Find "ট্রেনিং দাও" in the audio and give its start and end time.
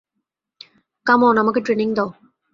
1.61-2.09